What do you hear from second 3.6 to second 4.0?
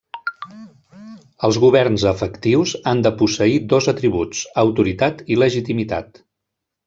dos